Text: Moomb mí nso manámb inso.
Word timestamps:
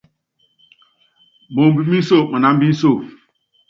Moomb 1.53 1.77
mí 1.89 1.97
nso 2.01 2.17
manámb 2.31 2.61
inso. 2.67 2.91